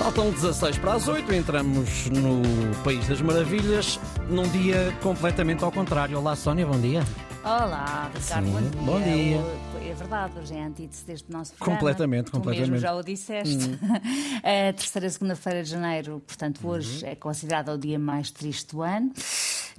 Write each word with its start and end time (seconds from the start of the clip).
Faltam 0.00 0.30
16 0.30 0.78
para 0.78 0.94
as 0.94 1.06
8, 1.06 1.30
entramos 1.34 2.06
no 2.06 2.40
País 2.82 3.06
das 3.06 3.20
Maravilhas, 3.20 4.00
num 4.30 4.48
dia 4.48 4.96
completamente 5.02 5.62
ao 5.62 5.70
contrário. 5.70 6.18
Olá, 6.18 6.34
Sónia, 6.34 6.64
bom 6.64 6.80
dia. 6.80 7.04
Olá, 7.44 8.10
Ricardo, 8.14 8.46
Sim, 8.46 8.50
bom 8.50 8.60
dia. 8.60 8.80
bom 8.80 9.00
dia. 9.02 9.90
É 9.90 9.94
verdade, 9.94 10.38
hoje 10.38 10.54
é 10.54 10.62
a 10.62 10.66
antítese 10.66 11.04
deste 11.04 11.30
nosso 11.30 11.52
programa. 11.52 11.78
Completamente, 11.78 12.24
tu 12.26 12.32
completamente. 12.32 12.70
mesmo 12.70 12.82
já 12.82 12.94
o 12.94 13.02
disseste. 13.02 13.78
a 14.42 14.72
terceira 14.72 15.10
segunda-feira 15.10 15.62
de 15.62 15.68
janeiro, 15.68 16.22
portanto, 16.26 16.66
hoje 16.66 17.04
é 17.04 17.14
considerada 17.14 17.74
o 17.74 17.76
dia 17.76 17.98
mais 17.98 18.30
triste 18.30 18.74
do 18.74 18.80
ano. 18.80 19.12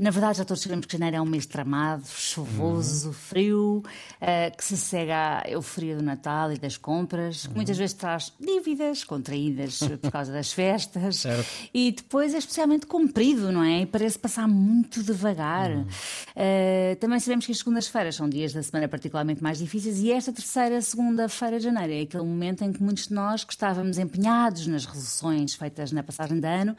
Na 0.02 0.10
verdade, 0.10 0.40
já 0.40 0.46
todos 0.46 0.64
sabemos 0.64 0.88
que 0.88 0.94
janeiro 0.94 1.18
é 1.18 1.22
um 1.22 1.28
mês 1.28 1.46
tramado, 1.46 2.08
chuvoso, 2.08 3.14
frio, 3.14 3.84
eh, 4.20 4.50
que 4.50 4.64
se 4.64 4.76
segue 4.76 5.12
à 5.12 5.44
euforia 5.48 5.96
do 5.96 6.02
Natal 6.02 6.52
e 6.52 6.58
das 6.58 6.76
compras, 6.76 7.46
que 7.46 7.54
muitas 7.54 7.78
vezes 7.78 7.94
traz 7.94 8.34
dívidas 8.40 9.04
contraídas 9.04 9.78
por 10.02 10.10
causa 10.10 10.32
das 10.34 10.52
festas. 10.52 11.18
Certo. 11.22 11.48
E 11.72 11.92
depois 11.92 12.34
é 12.34 12.40
especialmente 12.40 12.88
comprido, 12.88 13.52
não 13.52 13.64
é? 13.64 13.82
E 13.82 13.86
parece 13.86 14.18
passar 14.18 14.48
muito 14.48 15.04
devagar. 15.04 15.70
Uh, 15.72 16.96
também 17.00 17.20
sabemos 17.20 17.46
que 17.46 17.52
as 17.52 17.60
segundas-feiras 17.60 18.16
são 18.16 18.28
dias 18.28 18.54
da 18.54 18.64
semana 18.64 18.88
particularmente 18.88 19.44
mais 19.44 19.60
difíceis 19.60 20.00
e 20.00 20.12
esta 20.12 20.34
terceira 20.34 20.82
segunda-feira 20.82 21.60
de 21.60 21.66
janeiro 21.66 21.94
é 21.94 22.02
aquele 22.02 22.24
momento 22.24 22.64
em 22.64 22.74
que 22.74 22.82
muitos 22.82 23.08
de 23.08 23.14
nós 23.14 23.44
que 23.44 23.54
estávamos 23.54 24.00
empenhados 24.00 24.66
nas 24.66 24.84
resoluções 24.84 25.54
feitas 25.54 25.92
na 25.92 26.02
passagem 26.02 26.40
de 26.40 26.48
ano 26.48 26.76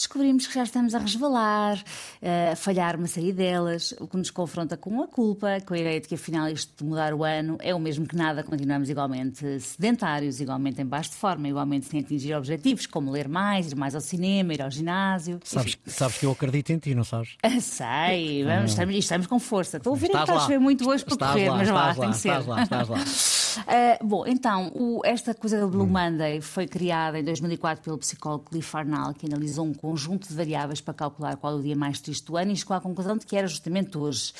descobrimos 0.00 0.46
que 0.46 0.54
já 0.54 0.62
estamos 0.62 0.94
a 0.94 0.98
resvalar, 0.98 1.76
uh, 1.76 2.52
a 2.52 2.56
falhar 2.60 2.96
uma 2.96 3.06
série 3.06 3.32
delas, 3.32 3.94
o 4.00 4.06
que 4.06 4.16
nos 4.16 4.30
confronta 4.30 4.76
com 4.76 5.02
a 5.02 5.08
culpa, 5.08 5.60
com 5.66 5.74
a 5.74 5.78
ideia 5.78 6.00
de 6.00 6.06
que 6.08 6.14
afinal 6.14 6.48
isto 6.48 6.72
de 6.76 6.84
mudar 6.88 7.14
o 7.14 7.24
ano 7.24 7.56
é 7.60 7.74
o 7.74 7.78
mesmo 7.80 8.06
que 8.06 8.14
nada, 8.16 8.42
continuamos 8.42 8.88
igualmente 8.90 9.58
sedentários, 9.60 10.40
igualmente 10.40 10.80
em 10.80 10.86
baixo 10.86 11.10
de 11.10 11.16
forma, 11.16 11.48
igualmente 11.48 11.86
sem 11.86 12.00
atingir 12.00 12.34
objetivos, 12.34 12.86
como 12.86 13.10
ler 13.10 13.28
mais, 13.28 13.72
ir 13.72 13.76
mais 13.76 13.94
ao 13.94 14.00
cinema, 14.00 14.52
ir 14.54 14.62
ao 14.62 14.70
ginásio. 14.70 15.40
Sabes, 15.44 15.78
sabes 15.86 16.18
que 16.18 16.26
eu 16.26 16.32
acredito 16.32 16.70
em 16.70 16.78
ti, 16.78 16.94
não 16.94 17.04
sabes? 17.04 17.36
Ah, 17.42 17.60
Sei, 17.60 18.44
vamos, 18.44 18.70
estamos, 18.72 18.94
estamos 18.94 19.26
com 19.26 19.38
força. 19.38 19.78
Estou 19.78 19.92
a 19.92 19.94
ouvir 19.94 20.08
que 20.10 20.16
Estás 20.16 20.28
lá. 20.38 20.44
a 20.44 20.48
ver 20.48 20.58
muito 20.60 20.88
hoje 20.88 21.04
por 21.04 21.12
Estás 21.14 21.32
correr, 21.32 21.48
lá, 21.48 21.56
mas 21.56 21.68
lá, 21.70 21.90
estás 21.90 21.96
tem 21.96 22.06
lá, 22.06 22.12
que 22.12 22.18
ser. 22.18 22.28
estás 22.28 22.46
lá, 22.46 22.62
estás 22.62 22.88
lá. 22.88 22.98
Ah, 23.66 23.98
bom, 24.02 24.26
então, 24.26 24.70
o- 24.74 25.00
esta 25.04 25.34
coisa 25.34 25.58
do 25.60 25.66
Hum. 25.66 25.70
Blue 25.70 25.86
Monday 25.86 26.40
foi 26.40 26.66
criada 26.66 27.18
em 27.18 27.24
2004 27.24 27.82
pelo 27.82 27.98
psicólogo 27.98 28.44
Cliff 28.50 28.76
Arnall, 28.76 29.14
que 29.14 29.26
analisou 29.26 29.66
um 29.66 29.74
conjunto 29.74 30.28
de 30.28 30.34
variáveis 30.34 30.80
para 30.80 30.94
calcular 30.94 31.36
qual 31.36 31.56
o 31.56 31.62
dia 31.62 31.76
mais 31.76 32.00
triste 32.00 32.24
do 32.26 32.36
ano 32.36 32.52
e 32.52 32.56
chegou 32.56 32.76
à 32.76 32.80
conclusão 32.80 33.16
de 33.16 33.26
que 33.26 33.36
era 33.36 33.46
justamente 33.46 33.96
hoje. 33.96 34.32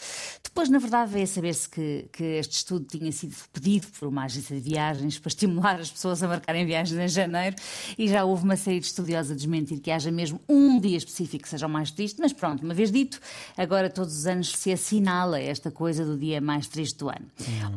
Depois, 0.53 0.69
na 0.69 0.79
verdade, 0.81 1.13
veio 1.13 1.25
a 1.25 1.27
saber-se 1.29 1.69
que, 1.69 2.07
que 2.13 2.25
este 2.25 2.57
estudo 2.57 2.85
tinha 2.85 3.11
sido 3.13 3.35
pedido 3.53 3.87
por 3.99 4.09
uma 4.09 4.25
agência 4.25 4.57
de 4.61 4.69
viagens 4.69 5.17
para 5.19 5.29
estimular 5.29 5.79
as 5.81 5.91
pessoas 5.91 6.21
a 6.25 6.29
marcarem 6.29 6.67
viagens 6.67 6.99
em 6.99 7.07
janeiro 7.09 7.55
e 7.97 8.09
já 8.09 8.25
houve 8.25 8.43
uma 8.43 8.57
série 8.57 8.81
de 8.81 8.87
estudiosos 8.87 9.31
a 9.31 9.35
desmentir 9.37 9.79
que 9.79 9.93
haja 9.93 10.11
mesmo 10.11 10.41
um 10.49 10.81
dia 10.81 10.97
específico 10.99 11.45
que 11.45 11.49
seja 11.49 11.67
o 11.67 11.71
mais 11.71 11.93
triste, 11.93 12.21
mas 12.21 12.33
pronto, 12.33 12.65
uma 12.65 12.75
vez 12.75 12.91
dito, 12.91 13.21
agora 13.57 13.89
todos 13.89 14.15
os 14.19 14.27
anos 14.27 14.51
se 14.51 14.73
assinala 14.73 15.41
esta 15.41 15.71
coisa 15.71 16.05
do 16.05 16.19
dia 16.19 16.41
mais 16.41 16.67
triste 16.67 16.99
do 16.99 17.09
ano. 17.09 17.27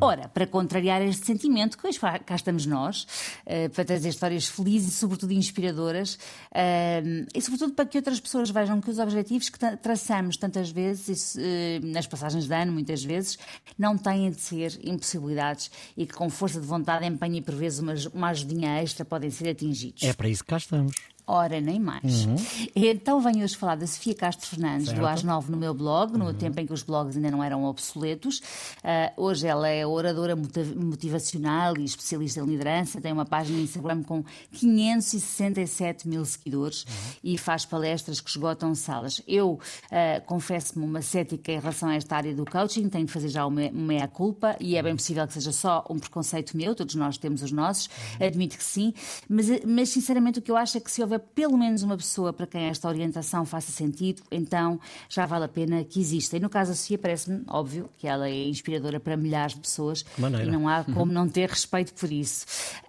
Ora, 0.02 0.28
para 0.28 0.48
contrariar 0.48 1.00
este 1.04 1.28
sentimento, 1.28 1.78
que 1.78 1.86
hoje 1.88 2.00
cá 2.26 2.36
estamos 2.36 2.66
nós, 2.66 3.06
eh, 3.46 3.70
para 3.70 3.86
trazer 3.86 4.10
histórias 4.10 4.48
felizes 4.48 4.90
e, 4.90 4.96
sobretudo, 4.96 5.32
inspiradoras, 5.32 6.18
eh, 6.52 7.04
e, 7.36 7.40
sobretudo, 7.42 7.74
para 7.74 7.86
que 7.86 7.98
outras 8.00 8.20
pessoas 8.20 8.50
vejam 8.50 8.82
que 8.82 8.90
os 8.90 8.98
objetivos 8.98 9.50
que 9.50 9.60
tra- 9.60 9.78
traçamos 9.78 10.38
tantas 10.38 10.72
vezes, 10.72 11.36
eh, 11.38 11.80
nas 11.84 12.08
passagens 12.08 12.48
de 12.48 12.54
ano, 12.54 12.63
muitas 12.72 13.04
vezes, 13.04 13.38
não 13.78 13.98
têm 13.98 14.30
de 14.30 14.40
ser 14.40 14.80
impossibilidades 14.84 15.72
e 15.96 16.06
que, 16.06 16.14
com 16.14 16.30
força 16.30 16.60
de 16.60 16.68
vontade, 16.68 17.06
empenho 17.06 17.36
e, 17.36 17.42
por 17.42 17.56
vezes, 17.56 17.80
uma, 17.80 17.94
uma 18.14 18.30
ajudinha 18.30 18.82
extra 18.82 19.04
podem 19.04 19.30
ser 19.30 19.50
atingidos. 19.50 20.04
É 20.04 20.14
para 20.14 20.30
isso 20.30 20.44
que 20.44 20.50
cá 20.50 20.58
estamos. 20.58 20.94
Ora, 21.26 21.62
nem 21.62 21.80
mais. 21.80 22.28
Então 22.76 23.22
venho 23.22 23.44
hoje 23.44 23.56
falar 23.56 23.76
da 23.76 23.88
Sofia 23.88 24.14
Castro 24.14 24.46
Fernandes, 24.48 24.88
do 24.88 24.96
Certo. 24.96 25.06
Às 25.08 25.24
9 25.24 25.52
no 25.52 25.58
meu 25.58 25.74
blog, 25.74 26.18
no 26.18 26.34
tempo 26.34 26.60
em 26.60 26.66
que 26.66 26.74
os 26.74 26.84
blogs 26.84 27.16
ainda 27.16 27.32
não 27.32 27.42
eram 27.44 27.64
obsoletos. 27.64 28.42
Ah, 28.84 29.12
hoje 29.16 29.48
ela 29.48 29.68
é 29.70 29.86
oradora 29.88 30.36
motiv- 30.36 30.76
motivacional 30.76 31.78
e 31.78 31.86
especialista 31.86 32.42
em 32.42 32.46
liderança, 32.46 33.00
tem 33.00 33.14
uma 33.14 33.26
página 33.26 33.58
no 33.58 33.64
Instagram 33.64 34.04
com 34.04 34.24
567 34.52 36.08
mil 36.08 36.26
seguidores 36.26 36.86
e 37.24 37.38
faz 37.38 37.66
palestras 37.66 38.20
que 38.20 38.30
esgotam 38.30 38.74
salas. 38.76 39.22
Eu 39.28 39.60
ah, 39.92 40.22
confesso-me 40.26 40.86
uma 40.86 41.02
cética 41.02 41.52
em 41.52 41.60
relação 41.60 41.90
a 41.90 41.96
esta 41.96 42.16
área 42.18 42.34
do 42.36 42.46
coaching, 42.46 42.90
tenho 42.90 43.06
de 43.06 43.12
fazer 43.12 43.30
já 43.30 43.46
uma 43.46 43.70
meia-culpa 43.72 44.56
e 44.60 44.76
é 44.76 44.84
bem 44.84 44.96
possível 44.96 45.26
que 45.28 45.34
seja 45.34 45.52
só 45.52 45.86
um 45.90 45.98
preconceito 46.00 46.56
meu, 46.58 46.76
todos 46.76 46.96
nós 46.96 47.18
temos 47.18 47.42
os 47.42 47.52
nossos, 47.52 47.90
admito 48.20 48.58
que 48.58 48.64
sim, 48.64 48.94
mas, 49.30 49.48
mas 49.66 49.90
sinceramente 49.90 50.40
o 50.40 50.42
que 50.42 50.52
eu 50.52 50.58
acho 50.58 50.78
é 50.78 50.82
que 50.82 50.92
se 50.92 51.02
houver 51.02 51.13
pelo 51.20 51.58
menos 51.58 51.84
uma 51.84 51.98
pessoa 51.98 52.32
para 52.34 52.48
quem 52.48 52.64
esta 52.64 52.88
orientação 52.88 53.46
faça 53.46 53.72
sentido, 53.72 54.22
então 54.32 54.80
já 55.10 55.26
vale 55.26 55.46
a 55.46 55.48
pena 55.48 55.84
que 55.84 56.00
exista. 56.00 56.38
E 56.38 56.40
no 56.40 56.50
caso 56.50 56.72
da 56.72 56.76
Sofia 56.76 56.98
parece-me 56.98 57.44
óbvio 57.48 57.90
que 57.98 58.08
ela 58.08 58.30
é 58.30 58.48
inspiradora 58.48 59.00
para 59.00 59.18
milhares 59.18 59.54
de 59.54 59.62
pessoas 59.62 60.06
e 60.18 60.50
não 60.50 60.68
há 60.68 60.84
como 60.84 61.12
não 61.12 61.28
ter 61.28 61.50
respeito 61.50 61.94
por 61.94 62.12
isso. 62.12 62.46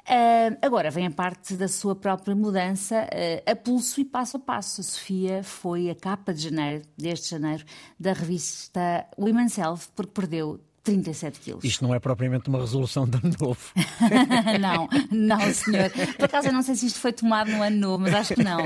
Ah, 0.06 0.56
agora 0.60 0.90
vem 0.90 1.06
a 1.06 1.10
parte 1.10 1.54
da 1.54 1.68
sua 1.68 1.94
própria 1.94 2.34
mudança 2.34 3.08
ah, 3.10 3.50
a 3.50 3.56
pulso 3.56 4.00
e 4.00 4.04
passo 4.04 4.36
a 4.36 4.40
passo. 4.40 4.80
A 4.80 4.84
Sofia 4.84 5.42
foi 5.42 5.90
a 5.90 5.94
capa 5.94 6.32
de 6.32 6.42
janeiro, 6.42 6.84
deste 6.96 7.30
janeiro, 7.30 7.64
da 7.98 8.12
revista 8.12 9.06
Women's 9.18 9.56
Health, 9.56 9.88
porque 9.94 10.12
perdeu 10.12 10.60
37 10.84 11.40
quilos. 11.40 11.64
Isto 11.64 11.82
não 11.82 11.94
é 11.94 11.98
propriamente 11.98 12.48
uma 12.50 12.60
resolução 12.60 13.08
de 13.08 13.16
ano 13.16 13.34
novo. 13.40 13.58
não, 14.60 14.88
não, 15.10 15.54
senhor. 15.54 15.90
Por 15.90 16.26
acaso 16.26 16.48
eu 16.48 16.52
não 16.52 16.62
sei 16.62 16.74
se 16.74 16.86
isto 16.86 17.00
foi 17.00 17.12
tomado 17.12 17.50
no 17.50 17.62
ano 17.62 17.76
novo, 17.76 18.02
mas 18.02 18.14
acho 18.14 18.34
que 18.34 18.44
não. 18.44 18.58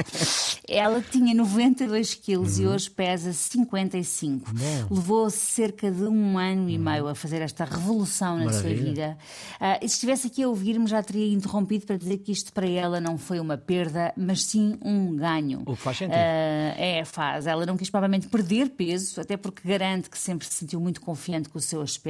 Ela 0.68 1.00
tinha 1.00 1.32
92 1.32 2.14
quilos 2.14 2.58
e 2.58 2.66
hoje 2.66 2.90
pesa 2.90 3.32
55. 3.32 4.50
Levou 4.90 5.30
cerca 5.30 5.90
de 5.92 6.02
um 6.02 6.36
ano 6.36 6.68
e 6.68 6.76
meio 6.76 7.06
a 7.06 7.14
fazer 7.14 7.40
esta 7.40 7.64
revolução 7.64 8.36
na 8.38 8.52
sua 8.52 8.64
Maravilha. 8.64 8.84
vida. 8.84 9.18
Ah, 9.60 9.78
e 9.80 9.88
se 9.88 9.94
estivesse 9.94 10.26
aqui 10.26 10.42
a 10.42 10.48
ouvir-me, 10.48 10.88
já 10.88 11.00
teria 11.00 11.32
interrompido 11.32 11.86
para 11.86 11.96
dizer 11.96 12.18
que 12.18 12.32
isto 12.32 12.52
para 12.52 12.68
ela 12.68 13.00
não 13.00 13.16
foi 13.16 13.38
uma 13.38 13.56
perda, 13.56 14.12
mas 14.16 14.42
sim 14.42 14.76
um 14.82 15.14
ganho. 15.14 15.62
O 15.66 15.76
que 15.76 15.82
faz 15.82 15.98
sentido. 15.98 16.16
Ah, 16.16 16.74
é, 16.76 17.04
faz. 17.04 17.46
Ela 17.46 17.64
não 17.64 17.76
quis 17.76 17.88
provavelmente 17.88 18.26
perder 18.26 18.70
peso, 18.70 19.20
até 19.20 19.36
porque 19.36 19.66
garante 19.66 20.10
que 20.10 20.18
sempre 20.18 20.48
se 20.48 20.54
sentiu 20.54 20.80
muito 20.80 21.00
confiante 21.00 21.48
com 21.48 21.58
o 21.58 21.62
seu 21.62 21.80
aspecto. 21.80 22.07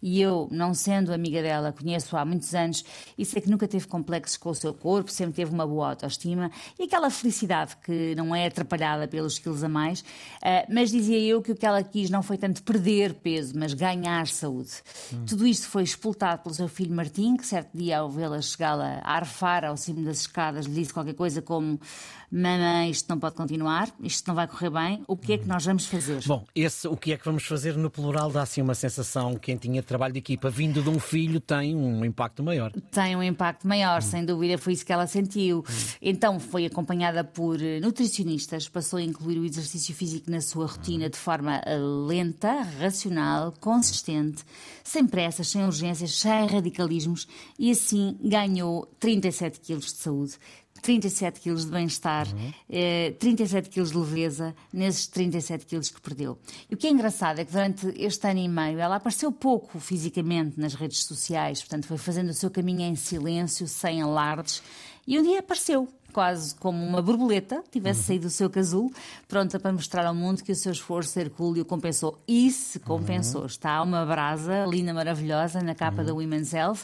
E 0.00 0.20
eu, 0.20 0.48
não 0.50 0.74
sendo 0.74 1.12
amiga 1.12 1.42
dela, 1.42 1.72
conheço-a 1.72 2.20
há 2.20 2.24
muitos 2.24 2.54
anos 2.54 2.84
e 3.16 3.24
sei 3.24 3.42
que 3.42 3.50
nunca 3.50 3.66
teve 3.68 3.86
complexos 3.86 4.36
com 4.36 4.50
o 4.50 4.54
seu 4.54 4.72
corpo, 4.72 5.10
sempre 5.10 5.34
teve 5.34 5.52
uma 5.52 5.66
boa 5.66 5.90
autoestima 5.90 6.50
e 6.78 6.84
aquela 6.84 7.10
felicidade 7.10 7.76
que 7.84 8.14
não 8.14 8.34
é 8.34 8.46
atrapalhada 8.46 9.06
pelos 9.08 9.38
quilos 9.38 9.62
a 9.62 9.68
mais. 9.68 10.04
Ah, 10.42 10.66
mas 10.68 10.90
dizia 10.90 11.18
eu 11.18 11.42
que 11.42 11.52
o 11.52 11.54
que 11.54 11.66
ela 11.66 11.82
quis 11.82 12.10
não 12.10 12.22
foi 12.22 12.36
tanto 12.38 12.62
perder 12.62 13.14
peso, 13.14 13.52
mas 13.56 13.74
ganhar 13.74 14.26
saúde. 14.26 14.70
Tudo 15.26 15.46
isto 15.46 15.68
foi 15.68 15.82
expultado 15.82 16.42
pelo 16.42 16.54
seu 16.54 16.68
filho 16.68 16.94
Martim, 16.94 17.36
que 17.36 17.46
certo 17.46 17.76
dia, 17.76 17.98
ao 17.98 18.10
vê-la 18.10 18.40
chegá-la 18.40 19.00
a 19.02 19.16
arfar 19.16 19.64
ao 19.64 19.76
cimo 19.76 20.04
das 20.04 20.20
escadas, 20.20 20.66
lhe 20.66 20.74
disse 20.74 20.92
qualquer 20.92 21.14
coisa 21.14 21.40
como: 21.40 21.78
Mamãe, 22.30 22.90
isto 22.90 23.08
não 23.08 23.18
pode 23.18 23.34
continuar, 23.34 23.90
isto 24.00 24.26
não 24.26 24.34
vai 24.34 24.48
correr 24.48 24.70
bem, 24.70 25.04
o 25.06 25.16
que 25.16 25.34
é 25.34 25.38
que 25.38 25.46
nós 25.46 25.64
vamos 25.64 25.84
fazer? 25.84 26.22
Bom, 26.26 26.44
esse 26.54 26.88
o 26.88 26.96
que 26.96 27.12
é 27.12 27.18
que 27.18 27.24
vamos 27.26 27.44
fazer 27.44 27.76
no 27.76 27.90
plural 27.90 28.30
dá 28.30 28.42
assim 28.42 28.62
uma 28.62 28.74
sensação 28.74 29.31
quem 29.38 29.56
tinha 29.56 29.82
trabalho 29.82 30.12
de 30.12 30.18
equipa 30.18 30.50
vindo 30.50 30.82
de 30.82 30.88
um 30.88 30.98
filho 30.98 31.40
tem 31.40 31.74
um 31.74 32.04
impacto 32.04 32.42
maior. 32.42 32.72
tem 32.90 33.16
um 33.16 33.22
impacto 33.22 33.66
maior, 33.66 34.02
sem 34.02 34.24
dúvida, 34.24 34.58
foi 34.58 34.72
isso 34.72 34.84
que 34.84 34.92
ela 34.92 35.06
sentiu. 35.06 35.64
Então 36.00 36.38
foi 36.38 36.66
acompanhada 36.66 37.24
por 37.24 37.60
eh, 37.60 37.80
nutricionistas, 37.80 38.68
passou 38.68 38.98
a 38.98 39.02
incluir 39.02 39.38
o 39.38 39.44
exercício 39.44 39.94
físico 39.94 40.30
na 40.30 40.40
sua 40.40 40.66
rotina 40.66 41.08
de 41.08 41.16
forma 41.16 41.60
eh, 41.64 41.78
lenta, 41.78 42.62
racional, 42.80 43.52
consistente, 43.60 44.44
sem 44.82 45.06
pressas, 45.06 45.48
sem 45.48 45.64
urgências, 45.64 46.18
sem 46.18 46.46
radicalismos 46.46 47.26
e 47.58 47.70
assim 47.70 48.16
ganhou 48.22 48.86
37 48.98 49.60
quilos 49.60 49.86
de 49.86 49.98
saúde. 49.98 50.32
37 50.80 51.40
quilos 51.40 51.64
de 51.64 51.70
bem-estar, 51.70 52.26
eh, 52.68 53.14
37 53.18 53.68
quilos 53.68 53.90
de 53.90 53.98
leveza 53.98 54.54
nesses 54.72 55.06
37 55.06 55.66
quilos 55.66 55.90
que 55.90 56.00
perdeu. 56.00 56.38
E 56.70 56.74
o 56.74 56.76
que 56.76 56.86
é 56.86 56.90
engraçado 56.90 57.38
é 57.38 57.44
que 57.44 57.52
durante 57.52 57.86
este 57.96 58.26
ano 58.26 58.40
e 58.40 58.48
meio 58.48 58.78
ela 58.80 58.96
apareceu 58.96 59.30
pouco 59.30 59.78
fisicamente 59.78 60.58
nas 60.58 60.74
redes 60.74 61.04
sociais, 61.04 61.60
portanto 61.60 61.86
foi 61.86 61.98
fazendo 61.98 62.30
o 62.30 62.34
seu 62.34 62.50
caminho 62.50 62.80
em 62.80 62.96
silêncio, 62.96 63.68
sem 63.68 64.02
alardes, 64.02 64.62
e 65.06 65.18
um 65.18 65.22
dia 65.22 65.40
apareceu. 65.40 65.88
Quase 66.12 66.54
como 66.56 66.84
uma 66.84 67.00
borboleta 67.00 67.64
tivesse 67.70 68.02
saído 68.02 68.26
do 68.26 68.30
seu 68.30 68.50
casulo, 68.50 68.92
pronta 69.26 69.58
para 69.58 69.72
mostrar 69.72 70.04
ao 70.04 70.14
mundo 70.14 70.44
que 70.44 70.52
o 70.52 70.54
seu 70.54 70.70
esforço 70.70 71.18
hercúleo 71.18 71.64
compensou. 71.64 72.22
E 72.28 72.50
se 72.50 72.78
compensou. 72.78 73.46
Está 73.46 73.82
uma 73.82 74.04
brasa 74.04 74.66
linda, 74.66 74.92
maravilhosa, 74.92 75.62
na 75.62 75.74
capa 75.74 76.04
da 76.04 76.12
Women's 76.12 76.52
Health. 76.52 76.80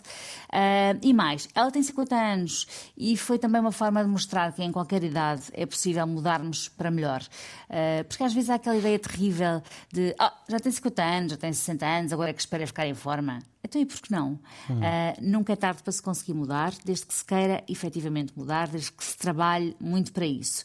Ah, 0.50 0.96
e 1.02 1.12
mais, 1.12 1.46
ela 1.54 1.70
tem 1.70 1.82
50 1.82 2.16
anos 2.16 2.66
e 2.96 3.18
foi 3.18 3.38
também 3.38 3.60
uma 3.60 3.70
forma 3.70 4.02
de 4.02 4.08
mostrar 4.08 4.50
que 4.54 4.62
em 4.62 4.72
qualquer 4.72 5.04
idade 5.04 5.42
é 5.52 5.66
possível 5.66 6.06
mudarmos 6.06 6.70
para 6.70 6.90
melhor. 6.90 7.22
Ah, 7.68 8.02
porque 8.08 8.24
às 8.24 8.32
vezes 8.32 8.48
há 8.48 8.54
aquela 8.54 8.76
ideia 8.78 8.98
terrível 8.98 9.62
de 9.92 10.14
"Ah, 10.18 10.32
já 10.48 10.58
tem 10.58 10.72
50 10.72 11.02
anos, 11.02 11.30
já 11.32 11.36
tem 11.36 11.52
60 11.52 11.84
anos, 11.86 12.12
agora 12.14 12.30
é 12.30 12.32
que 12.32 12.40
espera 12.40 12.66
ficar 12.66 12.86
em 12.86 12.94
forma. 12.94 13.40
Então 13.62 13.80
e 13.80 13.86
por 13.86 14.00
que 14.00 14.10
não? 14.10 14.38
Ah, 14.70 15.16
nunca 15.20 15.52
é 15.52 15.56
tarde 15.56 15.82
para 15.82 15.92
se 15.92 16.02
conseguir 16.02 16.34
mudar, 16.34 16.72
desde 16.84 17.06
que 17.06 17.14
se 17.14 17.24
queira 17.24 17.62
efetivamente 17.68 18.32
mudar, 18.36 18.68
desde 18.68 18.92
que 18.92 19.04
se 19.04 19.16
trabalhe 19.16 19.76
muito 19.80 20.12
para 20.12 20.26
isso. 20.26 20.64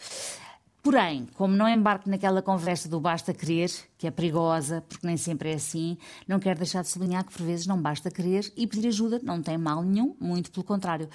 Porém, 0.84 1.25
como 1.36 1.56
não 1.56 1.66
embarque 1.66 2.10
naquela 2.10 2.42
conversa 2.42 2.90
do 2.90 3.00
basta 3.00 3.34
querer, 3.34 3.72
que 3.98 4.06
é 4.06 4.12
perigosa, 4.12 4.81
porque 4.81 5.07
nem 5.07 5.16
sempre 5.16 5.51
é 5.51 5.54
assim, 5.54 5.98
não 6.28 6.42
quero 6.42 6.60
deixar 6.60 6.81
de 6.81 6.90
sublinhar 6.90 7.24
que 7.24 7.31
por 7.31 7.45
vezes 7.45 7.66
não 7.66 7.81
basta 7.81 8.12
querer 8.12 8.51
e 8.54 8.68
pedir 8.68 8.90
ajuda 8.90 9.18
não 9.24 9.42
tem 9.42 9.57
mal 9.57 9.81
nenhum, 9.81 10.13
muito 10.19 10.51
pelo 10.51 10.66
contrário. 10.66 11.07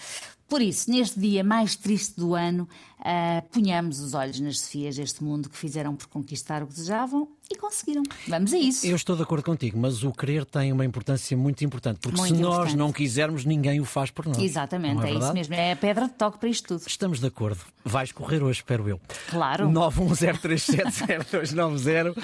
Por 0.48 0.62
isso, 0.62 0.90
neste 0.90 1.20
dia 1.20 1.44
mais 1.44 1.76
triste 1.76 2.16
do 2.16 2.34
ano, 2.34 2.66
uh, 3.00 3.46
ponhamos 3.52 4.00
os 4.00 4.14
olhos 4.14 4.40
nas 4.40 4.60
Sofias 4.60 4.96
deste 4.96 5.22
mundo 5.22 5.50
que 5.50 5.58
fizeram 5.58 5.94
por 5.94 6.06
conquistar 6.06 6.62
o 6.62 6.66
que 6.66 6.72
desejavam 6.72 7.28
e 7.50 7.56
conseguiram. 7.56 8.02
Vamos 8.26 8.52
a 8.52 8.58
isso. 8.58 8.86
Eu 8.86 8.96
estou 8.96 9.16
de 9.16 9.22
acordo 9.22 9.44
contigo, 9.44 9.78
mas 9.78 10.02
o 10.02 10.12
querer 10.12 10.44
tem 10.44 10.72
uma 10.72 10.84
importância 10.84 11.36
muito 11.36 11.64
importante, 11.64 11.98
porque 12.00 12.18
Muito 12.18 12.36
se 12.36 12.42
nós 12.42 12.52
importante. 12.54 12.76
não 12.76 12.92
quisermos, 12.92 13.44
ninguém 13.44 13.80
o 13.80 13.84
faz 13.84 14.10
por 14.10 14.26
nós. 14.26 14.38
Exatamente, 14.38 14.96
Não 14.96 15.04
é, 15.04 15.12
isso 15.12 15.32
mesmo. 15.32 15.54
É 15.54 15.72
a 15.72 15.76
pedra 15.76 16.06
de 16.06 16.12
toque 16.14 16.38
para 16.38 16.48
isto 16.48 16.68
tudo. 16.68 16.82
Estamos 16.86 17.20
de 17.20 17.26
acordo. 17.26 17.60
Vais 17.84 18.12
correr 18.12 18.42
hoje, 18.42 18.60
espero 18.60 18.88
eu. 18.88 19.00
Claro. 19.30 19.68
910370290. 19.68 22.16
Uh, 22.16 22.22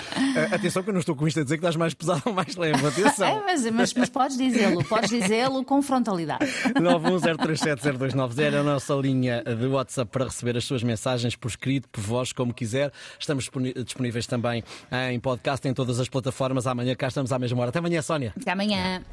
atenção 0.55 0.83
que 0.83 0.91
eu 0.91 0.93
não 0.93 1.01
estou 1.01 1.17
com 1.17 1.27
isto 1.27 1.41
a 1.41 1.43
dizer 1.43 1.57
que 1.57 1.61
estás 1.61 1.77
mais 1.77 1.95
pesado 1.95 2.23
ou 2.27 2.33
mais 2.33 2.55
leve. 2.57 2.75
É, 2.85 2.89
Atenção. 2.89 3.43
mas, 3.47 3.65
mas, 3.71 3.95
mas 3.95 4.09
podes 4.09 4.37
dizê-lo, 4.37 4.85
podes 4.85 5.11
dizê-lo 5.11 5.65
com 5.65 5.81
frontalidade. 5.83 6.45
910370290 6.79 8.53
é 8.53 8.59
a 8.59 8.63
nossa 8.63 8.95
linha 8.95 9.43
de 9.43 9.67
WhatsApp 9.67 10.11
para 10.11 10.25
receber 10.27 10.57
as 10.57 10.65
suas 10.65 10.83
mensagens 10.83 11.35
por 11.37 11.49
escrito, 11.49 11.89
por 11.89 12.01
voz, 12.01 12.33
como 12.33 12.53
quiser. 12.53 12.93
Estamos 13.19 13.49
disponíveis 13.85 14.27
também 14.27 14.63
em 15.15 15.21
podcast 15.21 15.67
em 15.67 15.73
todas 15.73 16.01
as 16.01 16.09
plataformas. 16.09 16.67
Amanhã 16.67 16.95
cá 16.95 17.09
estamos 17.09 17.33
à 17.33 17.39
mesma 17.39 17.61
hora. 17.61 17.71
Até 17.71 17.79
amanhã, 17.79 18.03
Sónia. 18.03 18.33
Até 18.39 18.51
amanhã. 18.51 19.03